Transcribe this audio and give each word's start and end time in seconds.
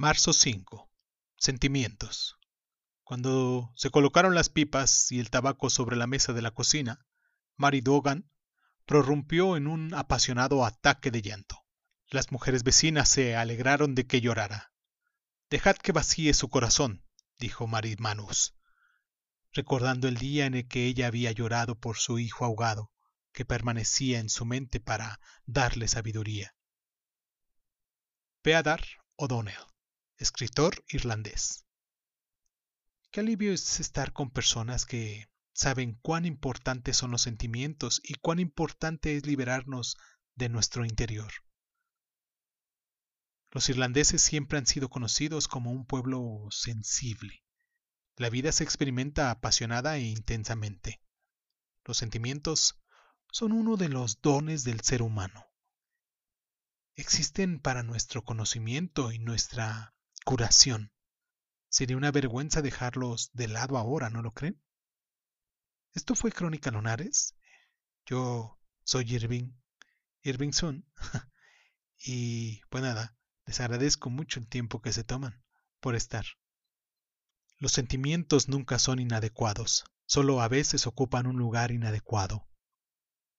Marzo 0.00 0.32
5. 0.32 0.88
Sentimientos. 1.38 2.38
Cuando 3.02 3.72
se 3.74 3.90
colocaron 3.90 4.32
las 4.32 4.48
pipas 4.48 5.10
y 5.10 5.18
el 5.18 5.28
tabaco 5.28 5.70
sobre 5.70 5.96
la 5.96 6.06
mesa 6.06 6.32
de 6.32 6.40
la 6.40 6.52
cocina, 6.52 7.04
Mary 7.56 7.80
Dogan 7.80 8.30
prorrumpió 8.86 9.56
en 9.56 9.66
un 9.66 9.92
apasionado 9.94 10.64
ataque 10.64 11.10
de 11.10 11.20
llanto. 11.20 11.64
Las 12.10 12.30
mujeres 12.30 12.62
vecinas 12.62 13.08
se 13.08 13.34
alegraron 13.34 13.96
de 13.96 14.06
que 14.06 14.20
llorara. 14.20 14.72
Dejad 15.50 15.74
que 15.74 15.90
vacíe 15.90 16.32
su 16.32 16.48
corazón, 16.48 17.04
dijo 17.40 17.66
Mary 17.66 17.96
Manus, 17.98 18.54
recordando 19.52 20.06
el 20.06 20.14
día 20.16 20.46
en 20.46 20.54
el 20.54 20.68
que 20.68 20.86
ella 20.86 21.08
había 21.08 21.32
llorado 21.32 21.74
por 21.76 21.96
su 21.96 22.20
hijo 22.20 22.44
ahogado, 22.44 22.92
que 23.32 23.44
permanecía 23.44 24.20
en 24.20 24.28
su 24.28 24.44
mente 24.44 24.78
para 24.78 25.18
darle 25.44 25.88
sabiduría. 25.88 26.54
Peadar 28.42 28.84
O'Donnell 29.16 29.66
escritor 30.18 30.84
irlandés. 30.88 31.64
Qué 33.10 33.20
alivio 33.20 33.52
es 33.52 33.80
estar 33.80 34.12
con 34.12 34.30
personas 34.30 34.84
que 34.84 35.28
saben 35.52 35.98
cuán 36.02 36.26
importantes 36.26 36.96
son 36.96 37.10
los 37.10 37.22
sentimientos 37.22 38.00
y 38.04 38.14
cuán 38.14 38.38
importante 38.38 39.16
es 39.16 39.26
liberarnos 39.26 39.96
de 40.34 40.48
nuestro 40.48 40.84
interior. 40.84 41.32
Los 43.50 43.68
irlandeses 43.70 44.20
siempre 44.20 44.58
han 44.58 44.66
sido 44.66 44.90
conocidos 44.90 45.48
como 45.48 45.72
un 45.72 45.86
pueblo 45.86 46.46
sensible. 46.50 47.42
La 48.16 48.28
vida 48.28 48.52
se 48.52 48.64
experimenta 48.64 49.30
apasionada 49.30 49.96
e 49.96 50.02
intensamente. 50.02 51.00
Los 51.84 51.96
sentimientos 51.96 52.78
son 53.32 53.52
uno 53.52 53.76
de 53.76 53.88
los 53.88 54.20
dones 54.20 54.64
del 54.64 54.80
ser 54.80 55.00
humano. 55.02 55.46
Existen 56.94 57.60
para 57.60 57.82
nuestro 57.82 58.24
conocimiento 58.24 59.12
y 59.12 59.18
nuestra 59.18 59.94
curación. 60.28 60.92
Sería 61.70 61.96
una 61.96 62.10
vergüenza 62.10 62.60
dejarlos 62.60 63.30
de 63.32 63.48
lado 63.48 63.78
ahora, 63.78 64.10
¿no 64.10 64.20
lo 64.20 64.32
creen? 64.32 64.62
Esto 65.94 66.14
fue 66.14 66.32
Crónica 66.32 66.70
Lunares. 66.70 67.34
Yo 68.04 68.60
soy 68.84 69.10
Irving, 69.10 69.54
Irving 70.20 70.52
Sun. 70.52 70.86
y 71.96 72.60
pues 72.68 72.82
nada, 72.82 73.16
les 73.46 73.58
agradezco 73.60 74.10
mucho 74.10 74.38
el 74.38 74.48
tiempo 74.48 74.82
que 74.82 74.92
se 74.92 75.02
toman 75.02 75.42
por 75.80 75.94
estar. 75.94 76.26
Los 77.56 77.72
sentimientos 77.72 78.50
nunca 78.50 78.78
son 78.78 78.98
inadecuados, 78.98 79.86
solo 80.04 80.42
a 80.42 80.48
veces 80.48 80.86
ocupan 80.86 81.26
un 81.26 81.38
lugar 81.38 81.70
inadecuado. 81.70 82.46